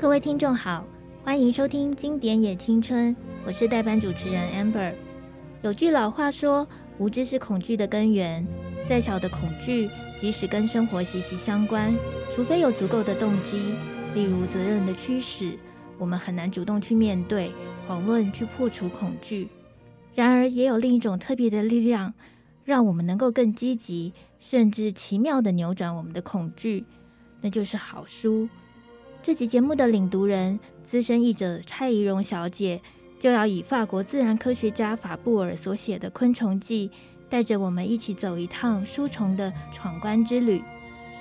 [0.00, 0.84] 各位听众好，
[1.24, 3.12] 欢迎收听《经典也青春》，
[3.44, 4.92] 我是代班主持人 Amber。
[5.60, 6.64] 有句老话说，
[6.98, 8.46] 无知是恐惧的根源。
[8.88, 9.90] 再小的恐惧，
[10.20, 11.92] 即使跟生活息息相关，
[12.32, 13.74] 除非有足够的动机，
[14.14, 15.58] 例如责任的驱使，
[15.98, 17.50] 我们很难主动去面对，
[17.88, 19.48] 遑论去破除恐惧。
[20.14, 22.14] 然而，也有另一种特别的力量，
[22.64, 26.84] 让我们能够更积极，甚至奇妙地扭转我们的恐惧，
[27.40, 28.48] 那就是好书。
[29.20, 32.80] 这集节目的领读人，资深译者蔡怡蓉小姐，
[33.18, 36.88] 就要以法国自然科学家法布尔所写的《昆虫记》，
[37.28, 40.62] 带着我们一起走一趟书虫的闯关之旅。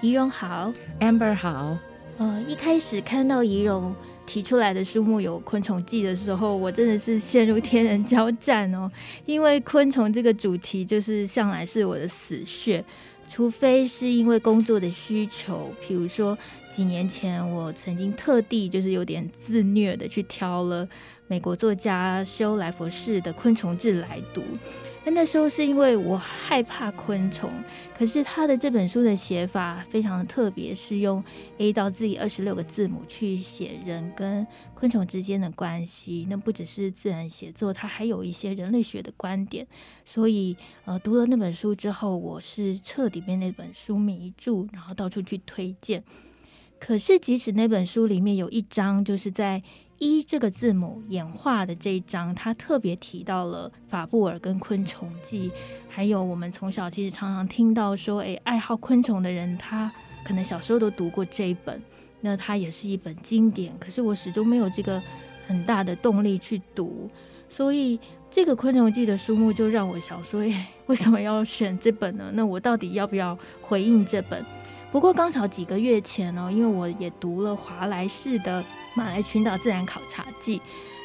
[0.02, 1.78] 宜蓉好，Amber 好。
[2.18, 3.94] 呃，一开始看到怡容
[4.26, 8.92] 提出来的书目有《昆虫记》的时候，我真的是陷入天人交战哦，
[9.26, 12.84] 因为昆虫这个主题就是向来是我的死穴。
[13.30, 16.36] 除非是因为工作的需求，比如说
[16.72, 20.88] 几年前我曾经特地就是有点自虐的去挑了
[21.28, 24.42] 美国作家休莱佛士的《昆虫志》来读。
[25.10, 27.50] 那时候是因为我害怕昆虫，
[27.98, 31.24] 可是他的这本书的写法非常的特别，是用
[31.60, 36.28] A 到 Z 二十六个字母去写人跟昆虫之间的关系。
[36.30, 39.66] 那不只是自然写作，它还有一些人类学的观点。
[40.04, 46.04] 所以，呃，读了那本书之后，我是彻底被那本书迷住，然后到处去推荐。
[46.80, 49.64] 可是，即使那本书里面有一章就是在。
[50.00, 55.52] 一这个字母演化的这一章，他特别提到了法布尔跟昆虫记，
[55.90, 59.92] 还有我们从小其实常常听到说，诶，爱好昆虫的人，他
[60.24, 61.82] 可能小时候都读过这一本，
[62.22, 63.74] 那它也是一本经典。
[63.80, 65.02] 可是我始终没有这个
[65.48, 67.10] 很大的动力去读，
[67.50, 68.00] 所以
[68.30, 72.30] 这个昆虫记的书目就让我想说，诶，为什么要选这本呢？
[72.34, 74.46] 那我到底要不要回应这本？
[74.98, 78.64] 不过刚巧几个月前呢，因为我也读了华莱士的
[78.96, 80.58] 《马来群岛自然考察记》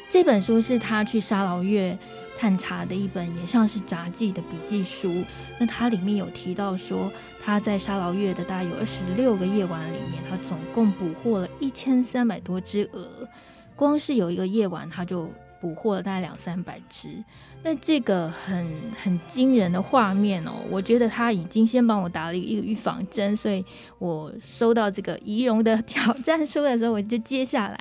[0.09, 1.95] 这本书，是他去沙劳越
[2.35, 5.23] 探查的一本，也像是札记的笔记书。
[5.59, 7.11] 那它里面有提到说，
[7.45, 13.29] 他在沙劳越的大概有二十六个夜晚里面，他总共捕获了一千三百多只鹅，
[13.75, 15.29] 光是有一个夜晚他就。
[15.63, 17.23] 捕获了大概两三百只，
[17.63, 18.67] 那这个很
[19.01, 23.63] 很惊人的画面哦，我觉得他已经先帮我打了一个预防针，所以
[23.97, 27.79] 我收到这个仪容的 挑战书的时候，我就接下来，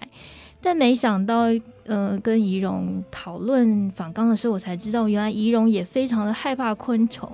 [0.60, 1.46] 但没想到，
[1.86, 7.32] 呃，跟仪容讨论访纲的时候，我才知道原来仪容也非常的害怕昆虫，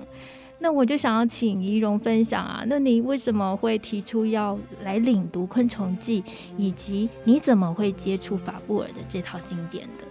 [0.61, 6.23] 那我就想要请仪容分享啊，那你为什么会提出要来领读《昆虫记》，
[6.57, 10.05] 以及你怎么会接触法布尔的这套经典的？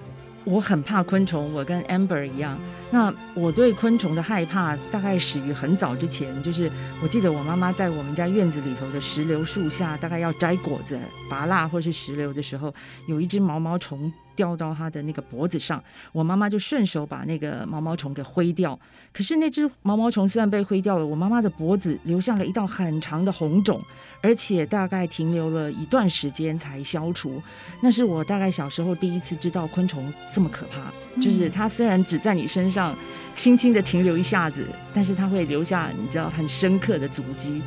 [0.51, 2.59] 我很怕昆虫，我跟 Amber 一样。
[2.91, 6.71] 那我对昆虫的害怕大概始于很早之前，就是
[7.03, 10.99] 我记得我妈妈在我们家院子里头的石榴树下，大概要摘果子、
[11.29, 12.73] 拔蜡或是石榴的时候，
[13.07, 14.11] 有一只毛毛虫。
[14.39, 15.83] 掉到他的那个脖子上，
[16.13, 18.79] 我妈妈就顺手把那个毛毛虫给挥掉。
[19.13, 23.83] 可是那只毛毛虫虽然被挥掉了，我妈妈的脖子留下了一道很长的红肿，
[24.23, 27.43] 而且大概停留了一段时间才消除。
[27.81, 32.95] 那是我大概小时候第一次知道昆虫这么可怕，就是它虽然只在你身上
[33.35, 37.61] 轻轻的停留一下子，但是它会留下你知道很深刻的足迹。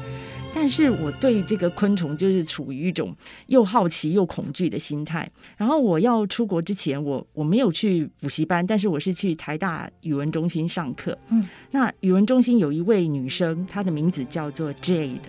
[0.53, 3.15] 但是我对这个昆虫就是处于一种
[3.47, 5.29] 又好奇又恐惧的心态。
[5.57, 11.17] 然后我要出国之前，我我没有去补习班，但是我是去台大语文中心上课。
[11.29, 15.19] 嗯，那语文中心有一位女生，她的名字叫做 Jade。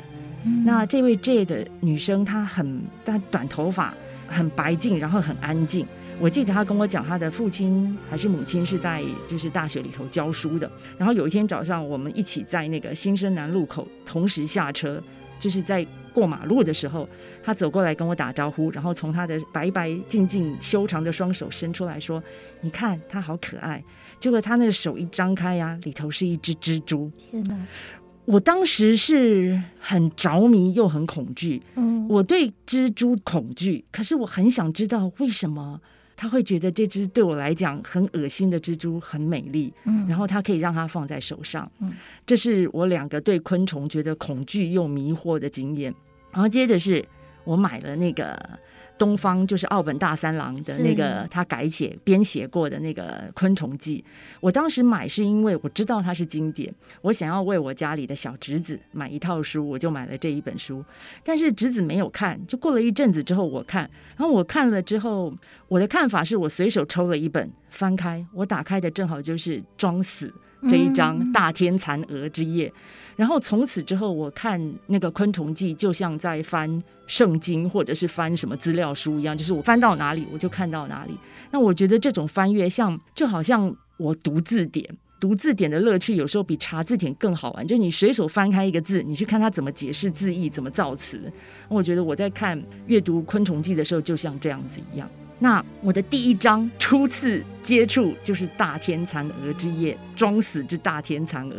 [0.45, 3.95] 嗯，那这位 Jade 的女生，她很她短头发，
[4.27, 5.87] 很白净，然后很安静。
[6.23, 10.71] 我记得他跟我讲，他的父亲还是母亲是在就是大学里头教书的。
[10.97, 15.03] 然后有一天早上，我们一起在那个新生南路口同时下车，
[15.37, 17.09] 就是在过马路的时候，
[17.43, 22.23] 他走过来跟我打招呼，然后从他的白白净净修长的双手伸出来说
[22.63, 23.83] ：“你看他好可爱。”
[24.21, 27.11] 结果他那个手一张开呀，里头是一只蜘蛛。
[27.17, 27.67] 天哪！
[28.27, 31.61] 我当时是很着迷又很恐惧。
[31.75, 35.81] 嗯，我对蜘蛛恐惧，可是我很想知道为什么。
[36.23, 41.93] 他会觉得这只对我来讲很恶心的蜘蛛很美丽，嗯，然后他可以让它放在手上，嗯，
[42.25, 45.93] 这是我两个对昆虫觉得恐惧又迷惑的经验。
[46.31, 47.05] 然后接着是
[47.43, 48.39] 我买了那个。
[49.03, 53.99] 东方就是奥本大三郎的那个，他改写编写过的那个《昆虫记》。
[54.41, 60.85] 我当时买是因为我知道它是经典，我想要为我家里的小侄子买一套书，我就买了这一本书。
[61.25, 65.35] 但是侄子没有看，就过了一阵子之后我看，然后我看了之后，
[65.67, 70.33] 我的看法是我随手抽了一本，翻开，我打开的正好就是装死。
[70.69, 72.69] 这一章《大天蚕蛾之夜》，
[73.17, 81.19] 然后从此之后，我看那个《昆虫记》就像在翻圣经或者是翻什么资料书一样，就是我翻到哪里我就看到哪里。
[81.51, 84.89] 那我觉得这种翻阅像就好像我读字典。
[85.21, 91.33] 读字典的乐趣有时候比查字典更好玩，就是你随手翻开一个字，你去看它怎么解释字义，怎么造词。
[91.69, 95.09] 我觉得我在看阅读《昆虫记》的时候，就像这样子一样。
[95.43, 101.57] 那我的第一章初次接触就是《大天蚕蛾之夜》，装死之大天蚕蛾。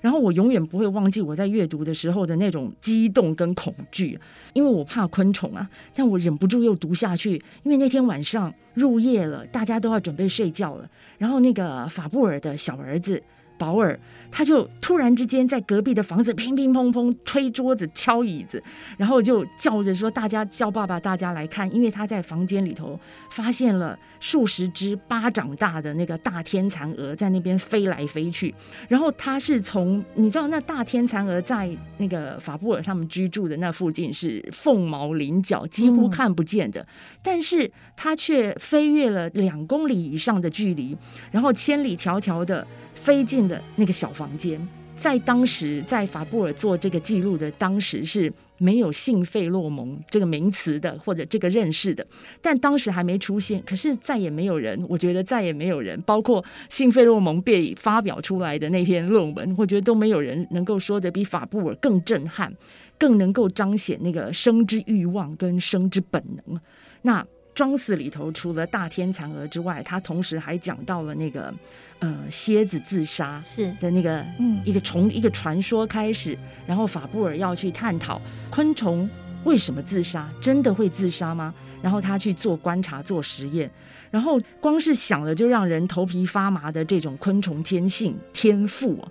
[0.00, 4.18] 然后我永远不会忘记我在阅读的时候的那种激动跟恐惧，
[4.54, 7.32] 因为我怕昆虫啊，但我忍不住又读下去，
[7.64, 10.88] 因为那天晚上入夜了，大家都要准备睡觉了，
[11.18, 13.22] 然后那个法布尔的小儿子。
[13.58, 13.98] 保尔，
[14.30, 18.62] 他就突然之间在隔壁的房子乒乒乓乓推桌子敲椅子，
[18.96, 22.98] 然后就叫着说：“大家叫爸爸，大家来看！”因为他在房间里头
[23.30, 28.54] 发现了数十只巴掌大的那个大天蚕蛾在那边飞来飞去。
[28.88, 36.86] 然后他是从你知道，那大天蚕蛾在那个法布尔他们居住的那附近是凤毛麟角，几乎看不见的，嗯、
[37.22, 40.96] 但是他却飞越了两公里以上的距离，
[41.32, 42.64] 然后千里迢迢的。
[42.94, 44.60] 飞进的那个小房间，
[44.94, 52.06] 在当时，在法布尔做这个记录的当时是没有性费洛蒙这个名词的，或者这个认识的，
[52.42, 53.62] 但当时还没出现。
[53.64, 62.52] 可是再也没有人，我觉得再也没有人，包括性费洛蒙被发表出来的那篇论文，我觉得都没有人能够说得比法布尔更震撼，
[62.98, 66.60] 更能够彰显那个生之欲望跟生之本能。
[67.02, 67.24] 那。
[67.58, 71.52] 装死里头除了大天蚕蛾之外，他同时还讲到了那个
[71.98, 76.38] 呃蝎子自杀是的那个嗯一个从一个传说开始，
[76.68, 79.10] 然后法布尔要去探讨昆虫
[79.42, 81.52] 为什么自杀，真的会自杀吗？
[81.82, 83.68] 然后他去做观察做实验，
[84.08, 89.04] 然后光是想了就让人头皮发麻的这种昆虫天性天赋，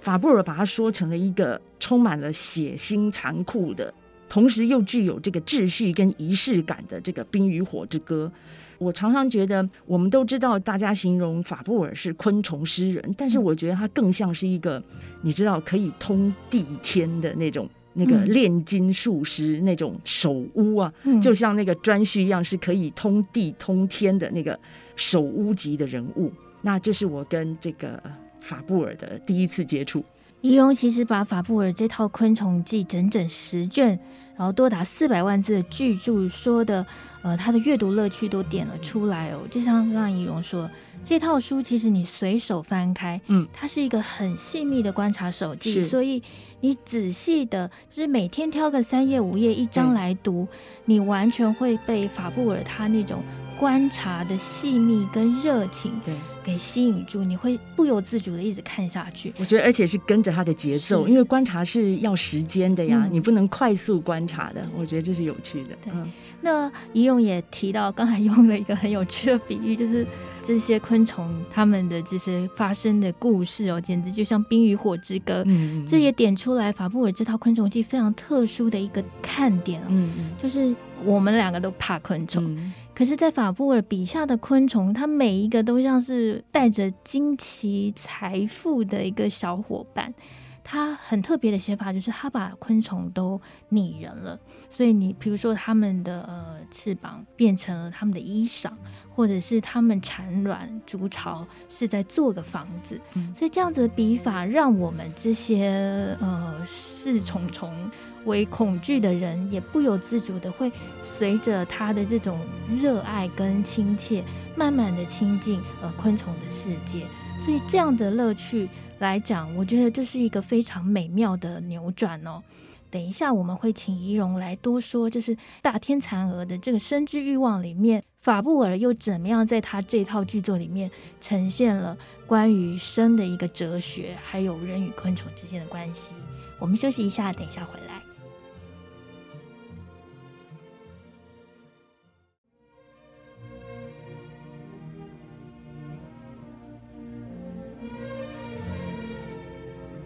[0.00, 3.92] 法布尔把它说成了一个充满了血腥残酷的。
[4.30, 8.32] 同时又具有这个秩序跟仪式感的这个《冰与火之歌》，
[8.78, 14.80] 我常常觉得，我们都知道大家形容法布尔是昆虫诗人，但是我觉得他更像是一个，
[15.22, 24.56] 你知道可以通地天的那种那个炼金术师那种守屋啊，就像那个颛顼一样，是可以通地通天的那个
[24.94, 26.32] 守屋级的人物。
[26.62, 28.00] 那这是我跟这个
[28.38, 30.04] 法布尔的第一次接触。
[30.42, 33.98] 宜容其实把法布尔这套《昆虫记》整整十卷，
[34.36, 36.86] 然后多达四百万字的巨著，说的，
[37.20, 39.40] 呃，他的阅读乐趣都点了出来哦。
[39.50, 40.70] 就像刚刚仪容说，
[41.04, 46.22] 这套书其实你随手翻开，嗯，它是一个很细密的观察手记，所以
[46.60, 50.48] 你仔细的，就是每天挑个三页五页一章来读，
[50.86, 53.22] 你完全会被法布尔他那种。
[53.60, 59.34] 观察的细密跟热情，对，给吸引住，你会不由自主的一直看下去。
[59.38, 64.66] 我觉得，而且是跟着他的节奏，因为观察是要时间的呀，嗯、你不能快速观察的。
[64.74, 65.76] 我觉得这是有趣的。
[65.84, 66.10] 对，嗯、
[66.40, 70.06] 那仪容也提到，刚才用了一个很有趣的比喻，就是
[70.42, 75.40] 这些昆虫它们的这些发生的故事哦，简直就像《冰与火之歌》。
[75.46, 80.74] 嗯，这也点出来法布尔这套《昆虫记》非常特殊的一个看点嗯，就是
[81.04, 82.72] 我们两个都怕昆虫。
[83.00, 90.12] 可是，在法布尔笔下的昆虫，它每一个都像是带着惊奇财富的一个小伙伴。
[90.62, 98.70] 他很特别的写法，就是他把昆虫都拟人了，所以你比如说他们的呃翅膀变成了他们的衣裳，
[99.14, 107.90] 或者是他们产卵筑巢是在做个房子，嗯、所以这样子的笔法让我们这些呃视虫虫
[108.24, 110.70] 为恐惧的人，也不由自主的会
[111.02, 112.38] 随着他的这种
[112.70, 114.22] 热爱跟亲切，
[114.54, 117.06] 慢慢的亲近呃昆虫的世界，
[117.44, 118.68] 所以这样的乐趣。
[119.00, 122.42] 来讲，我觉得这是一个非常美妙的扭转哦。
[122.90, 130.90] 等一下，我们会请怡容来多说，就是大天蚕蛾的这个生之欲望里面，法布尔又怎么样在他这套剧作里面
[131.20, 136.12] 呈现了关于生的一个哲学，还有人与昆虫之间的关系。
[136.58, 138.09] 我们休息一下，等一下回来。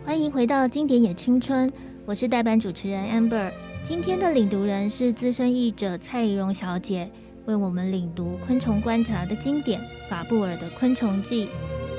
[0.05, 1.73] 欢迎回到经典也青春，
[2.05, 3.51] 我是代班主持人 Amber。
[3.83, 7.11] 今天的领读人是资深译者蔡怡蓉小姐，
[7.47, 9.81] 为我们领读昆虫观察的经典
[10.11, 11.47] 法布尔的《昆虫记》。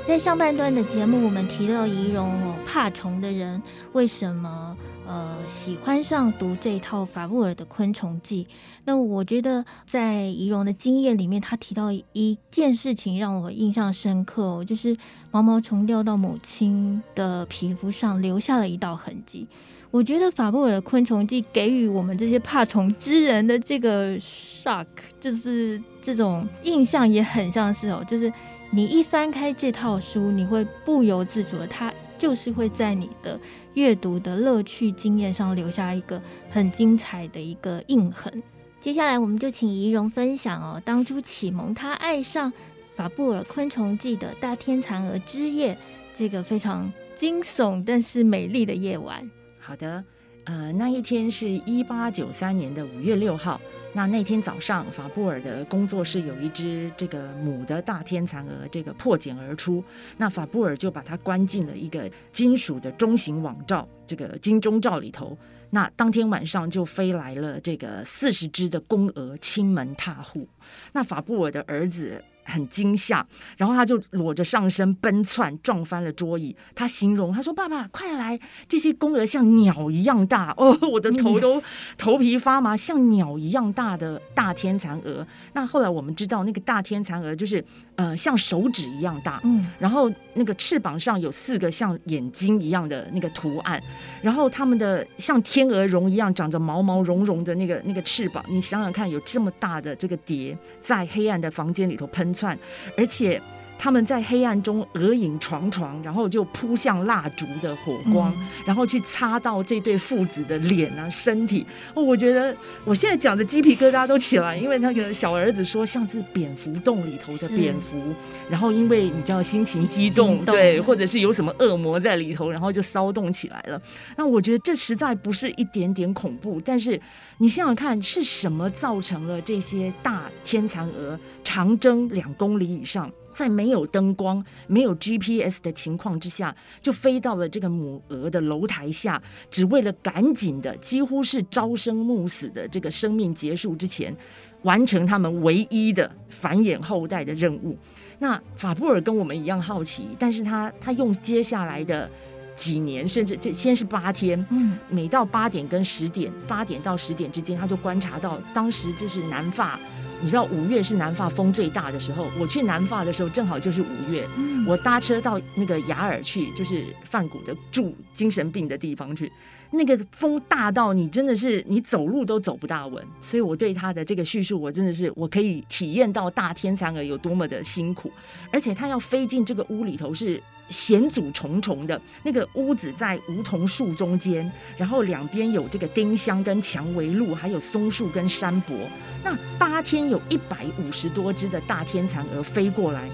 [0.06, 3.60] 在上半段的节目，我们提到仪容哦，怕虫的人
[3.92, 8.44] 为什么呃喜欢上读这一套法布尔的《昆虫记》？
[8.84, 14.96] 那我觉得在仪容的经验里面，他提到一件事情让我印象深刻哦，就是
[15.32, 19.48] 毛毛虫掉到母亲的皮肤上，留下了一道痕迹。
[19.90, 24.86] 我觉得法布尔的《昆虫记》给予我们这些怕虫之人的这个 shock，
[25.18, 28.32] 就是这种印象也很像是哦，就是。
[28.70, 33.38] 你一翻开这套书，你会不由自主的，它就是会在你的
[33.74, 36.20] 阅读的乐趣经验上留下一个
[36.50, 38.42] 很精彩的一个印痕。
[38.80, 42.52] 接下来，我们就请仪容分享哦，当初启蒙他爱上
[42.94, 45.76] 法布尔《昆虫记》的大天蚕蛾之夜，
[46.12, 49.28] 这个非常惊悚但是美丽的夜晚。
[49.58, 50.04] 好的，
[50.46, 53.60] 呃，那一天是一八九三年的五月六号。
[53.92, 59.82] 那那天早上，法布尔的工作室有一只这个母的大天蚕蛾，这个破茧而出。
[60.16, 65.36] 那法布尔就把它关进了一个金属的中型网罩，这个金钟罩里头。
[65.70, 70.46] 那当天晚上就飞来了这个四十只的公鹅，倾门踏户。
[70.92, 72.22] 那法布尔的儿子。
[72.46, 73.26] 很惊吓，
[73.56, 76.54] 然后他就裸着上身奔窜，撞翻了桌椅。
[76.74, 78.38] 他形容他说：“爸爸，快来！
[78.68, 81.60] 这些公鹅像鸟一样大 哦，我的头都
[81.98, 87.62] 头皮发麻，像鸟一样大的大天蚕蛾。”那后来我们知道，那个大天蚕蛾就是
[87.96, 93.82] 呃像手指一样大，嗯，然后那个翅膀上有四个像眼睛一样的那个图案，
[94.22, 98.44] 然后它们的像天鹅绒一样长着毛毛茸茸的那个那个翅膀。
[98.48, 102.35] 你想想看，有这么大的这个蝶在黑暗的房间里头喷。
[102.36, 102.56] 串，
[102.96, 103.40] 而且
[103.78, 111.66] 他们在黑暗中蛾影幢幢，然后就扑向蜡烛的火光，嗯、然后去擦到这对父子的脸啊、身体。
[111.94, 112.54] 哦，我觉得
[112.84, 118.14] 我现在讲的鸡皮疙瘩都起来，因为那个小儿子说像是蝙蝠洞里头的蝙蝠，
[118.48, 123.80] 然后因为你知道心情激动，激动，对，或者是有什么恶魔在里头，然后就骚动起来了。
[124.16, 127.00] 那我觉得这实在不是一点点恐怖，但是。
[127.38, 144.16] 你想想看，是什么造成了这些大天蚕蛾长征两公里以上，在没有灯光、没有 GPS 的情况之下，就飞到了这个母鹅的楼台下，只为了赶紧的，几乎是朝生暮死的这个生命结束之前，
[144.62, 147.76] 完成他们唯一的繁衍后代的任务。
[148.18, 152.10] 那法布尔跟我们一样好奇，但是他他用接下来的。
[152.56, 159.78] 几年，甚至这先是八天，嗯，每到八点跟十点，八点到十点之间，他就观察到，当时就是南法，
[160.22, 162.28] 你知道五月是南法风最大的时候。
[162.38, 169.30] 我去南法的时候，正好就是五月，嗯，我搭车到那个雅尔去，就是梵谷的住精神病的地方去，
[169.70, 173.04] 那个风大到你真的是你走路都走不大稳。
[173.20, 178.10] 所以我对他的这个叙述，我真的是我可以体验到大天蚕蛾有多么的辛苦，
[178.50, 180.42] 而且它要飞进这个屋里头是。
[180.68, 188.76] 险阻重重的那个屋子在梧桐树中间，然后两边有这个丁香跟蔷薇路，还有松树跟山柏。
[189.22, 193.08] 那八天有一百五十多只的大天蚕蛾飞过来。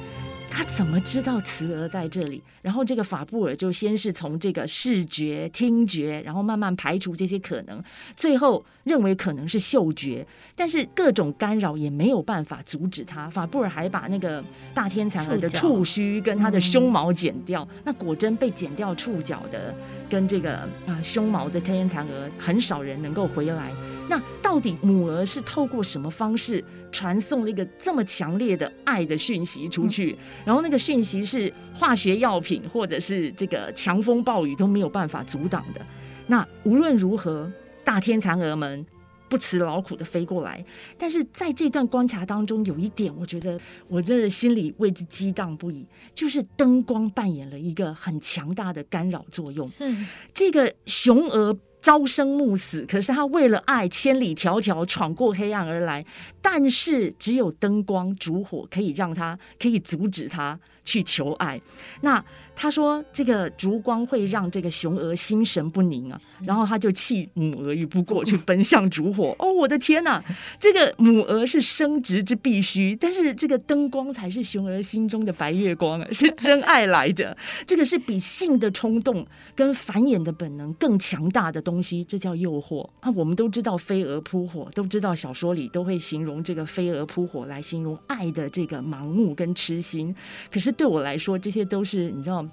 [0.53, 2.43] 他怎么知道雌蛾在这里？
[2.61, 7.83] 然后这个法布尔就先是从这个视觉、听觉，然后慢慢排除这些可能，
[8.15, 10.25] 最后认为可能是嗅觉。
[10.55, 13.31] 但是各种干扰也没有办法阻止他。
[13.31, 14.45] 法布尔还把那个
[14.75, 17.67] 大天蚕蛾的触须跟它的胸毛剪掉。
[17.83, 19.75] 那果真被剪掉触角的
[20.11, 20.57] 跟这个
[20.87, 23.73] 啊、胸毛的天蚕蛾，很少人能够回来。
[24.07, 30.19] 那到底母蛾是透过什么方式传送了一个这么强烈的爱的讯息出去？
[30.45, 35.81] 然后那个讯息是化学药品或者是这个强风暴雨都没有办法阻挡的。
[36.27, 37.51] 那无论如何，
[37.85, 38.85] 大天蚕蛾们
[39.29, 40.65] 不辞劳苦的飞过来。
[40.97, 49.69] 但是在这段观察当中，有一点我觉得我真的心里为之激荡不已，就是灯光扮演了一个很强大的干扰作用。
[49.71, 49.95] 是，
[50.33, 51.57] 这个雄蛾。
[51.83, 56.03] 朝生暮死，可是他为了爱，千里迢迢闯过黑暗而来。
[56.41, 61.61] 但是只有灯光烛火可以让他，可以阻止他去求爱。
[62.01, 62.23] 那。
[62.55, 69.35] 他说：“这个烛光会让这个雄鹅心神不宁啊，然后他就弃母鹅于不顾，去奔向烛火。
[69.41, 70.23] 哦，我的天哪！
[70.61, 77.35] 这个母鹅是生殖之必须，但是这个灯光才是雄鹅心中的白月光啊， 是真爱来着。
[77.67, 83.11] 这个是比性的冲动跟繁衍的本能更强大的东西，这叫诱惑啊。
[83.13, 90.15] 我们都知道飞蛾扑火，都知道小说里都会形容这个飞蛾扑火来形容爱的这个盲目跟痴心。
[90.53, 92.47] 可是对我来说，这些都是你知道。”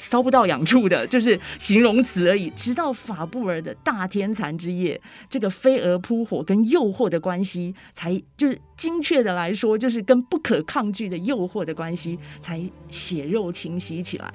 [0.00, 2.48] 搔不到痒处的，就是形容词而已。
[2.50, 14.32] 直到法布尔的大天蚕之夜，这个飞蛾扑火跟诱惑的关系，才就是精确的来说，就是跟不可抗拒的诱惑的关系，才血肉清晰起来。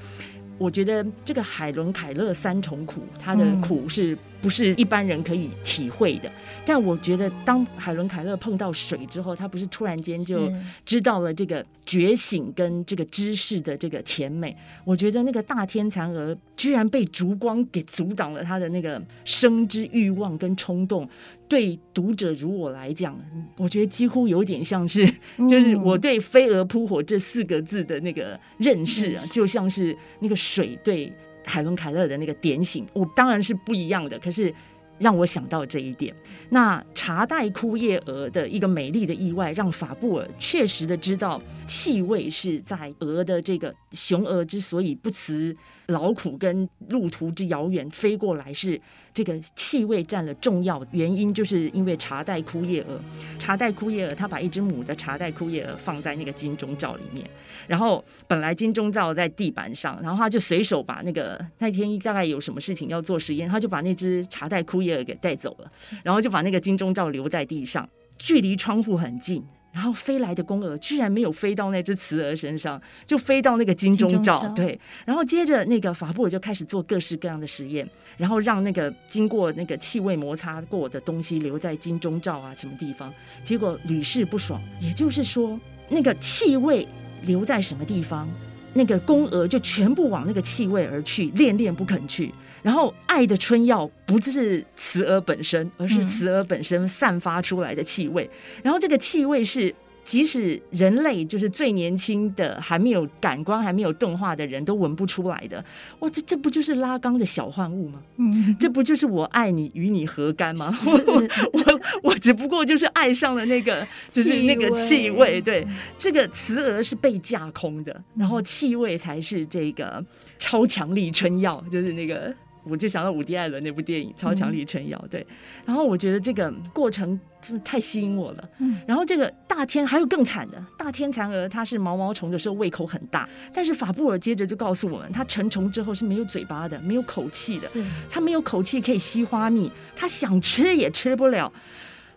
[0.64, 6.32] 我觉得这个海伦凯勒三重苦，他的苦是不是一般人可以体会的？
[6.66, 10.50] 但我觉得，当海伦凯勒碰到水之后，他不是突然间就
[10.86, 14.56] 知道了这个觉醒跟这个知识的这个甜美。
[14.86, 21.06] 我觉得那个大天蚕蛾居然被烛光给阻挡了他的那个生之欲望跟冲动。
[21.48, 23.20] 对读者如我来讲，
[23.58, 25.06] 我觉得几乎有点像是，
[25.50, 31.14] 就是我对“飞蛾扑火”这四个字的那个认识啊，就像是那个水对
[31.46, 32.86] 海伦凯勒的那个点醒。
[32.94, 34.52] 我当然是不一样的，可是
[34.98, 36.16] 让我想到这一点。
[36.50, 45.56] 那茶带枯叶蛾的一个美丽的意外，让法布尔确实的知道，气味是在蛾的这个雄蛾之所以不辞
[45.88, 48.80] 劳苦跟路途之遥远飞过来，是
[49.14, 53.00] 这个气味占了重要原因，就是因为茶袋枯叶蛾。
[53.38, 57.30] 茶袋枯叶蛾，他把一只母的茶袋枯叶蛾放在那个金钟罩里面，
[57.68, 65.70] 然后本来金钟罩在地板上，然后他就随手把那个那天大概有什么事情要做实验，他就把那只茶袋枯叶蛾给带走了，
[66.04, 67.88] 然后就把那个金钟罩留在地上，
[68.18, 69.44] 距离窗户很近。
[69.74, 74.48] 然后飞来的公鹅居然没有飞到那只雌鹅身上，就飞到那个金钟罩。
[74.56, 83.12] 对，然后接着那个法布尔就开始做各式各样的实验，然后让那个经过那个气味摩擦过的东西留在金钟罩啊什么地方，
[83.44, 84.62] 结果屡试不爽。
[84.80, 86.88] 也就是说，那个气味
[87.24, 88.30] 留在什么地方，
[88.74, 92.32] 那个公鹅就全部往那个气味而去，恋恋不肯去。
[92.64, 98.24] 然后，爱的春药不是雌蛾本身，而是雌蛾本身散发出来的气味。
[98.24, 105.64] 嗯、然后，这个气味是即使人类就是最年轻的、还没有感官、还没有动化的人都闻不出来的。
[106.00, 108.02] 哇，这这不就是拉缸的小幻物吗？
[108.18, 110.74] 嗯，这不就是我爱你与你何干吗？
[110.88, 115.42] 我我我只不过就是爱上了那个，就是那个气味。
[115.42, 115.68] 对，
[115.98, 120.02] 这个雌蛾是被架空的，然后气味才是这个
[120.40, 122.34] 超强力春药，就是那个。
[122.64, 125.26] 我就想到伍迪·艾伦那部电影《超强力春药》，对，
[125.66, 128.50] 然后我觉得这个过程真的太吸引我了。
[128.60, 137.70] 嗯，然后这个大天还有更惨的大天蚕蛾，它是毛毛虫的时候胃口很大，但是法布尔接着就告诉我们，它成虫之后是没有嘴巴的，没有口气的，
[138.10, 141.52] 它没有口气可以吸花蜜，它想吃也吃不了。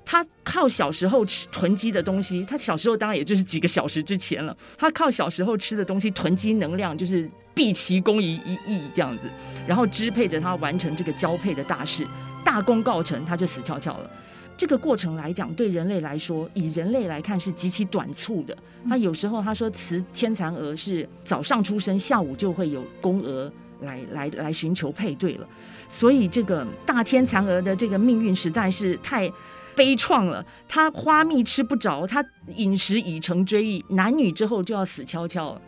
[0.09, 4.57] 他靠小时候吃囤积的东西，他小时候当然也就是几个小时之前了。
[4.79, 9.29] 他靠小时候吃的东西囤积能量，就是毕其功于一役这样子，
[9.67, 12.07] 然后支配着他完成这个交配的大事。
[12.45, 14.09] 大功告成，他就死翘翘了。
[14.57, 18.57] 这个过程来讲，对人类来说，以人类来看是极其短促的。
[18.89, 25.49] 他有时候他说，雌天蚕蛾是早上出生，下午就会有公蛾来来来寻求配对了。
[25.89, 29.29] 所以这个大天蚕蛾的这个命运实在是太。
[29.77, 32.25] 悲怆了，他花蜜吃不着，他
[32.57, 35.61] 饮食已成追忆，男女之后就要死翘翘，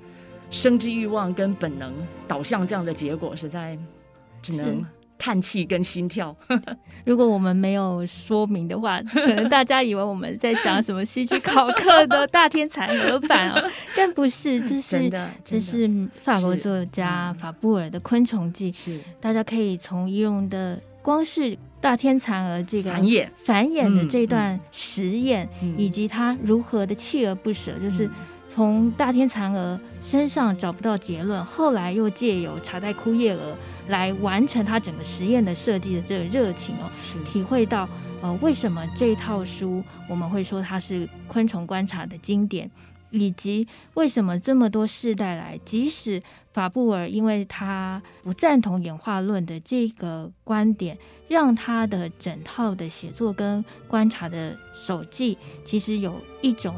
[0.51, 1.93] 生之欲望跟本能
[2.27, 3.79] 导向这样的结果，实在
[4.43, 4.85] 只能
[5.19, 6.35] 叹气跟心跳。
[7.05, 15.11] 如果我们没有说明的话，可能大家以为我们在讲什么戏剧考克的大天蚕蛾版哦， 但不是，这是
[15.45, 15.91] 这是
[16.23, 19.01] 法国作家法布尔的《昆虫记》，是。
[19.21, 21.57] 大家可以从仪容的光是。
[21.81, 28.11] 大天蚕蛾这个繁衍繁衍的这段实验，嗯嗯、以及它如何的锲而不舍，嗯、就是
[28.49, 36.91] 从大天蚕蛾身上找不到结论，后来又借由茶袋枯叶蛾来完成它整个实验的设计的这个热情哦，
[37.25, 37.89] 体会到
[38.21, 42.69] 呃为什么这套书我们会说它是昆虫观察的经典。
[43.11, 46.23] 以及为什么这么多世代来，即使
[46.59, 56.75] 法布尔因为他不赞同演化论的这个观点，让他的整套的写作跟观察的手记，其实有一种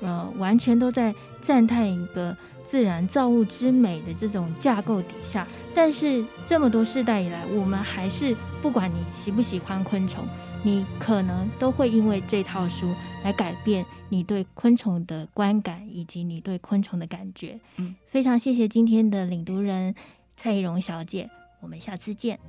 [0.00, 10.24] 呃完全都在赞叹一个自然造物之美的这种架构底下，但是这么多世代以来，我们还是不管你喜不喜欢昆虫。
[10.66, 12.90] 你可能都会因为这套书
[13.22, 17.60] 来改变你对昆虫的观感，以及你对昆虫的感觉。
[17.76, 19.94] 嗯，非常谢谢今天的领读人
[20.38, 21.28] 蔡依荣小姐，
[21.60, 22.40] 我们下次见。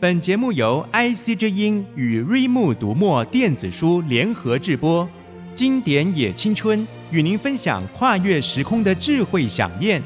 [0.00, 5.06] 本节目由 IC 之音与瑞木读墨电子书联合制播，
[5.54, 10.02] 经典也青春与您分享跨越时空的智慧饗宴。